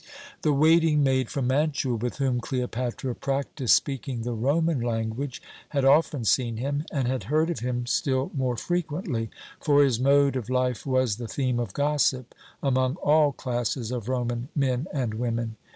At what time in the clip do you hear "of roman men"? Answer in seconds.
13.91-14.87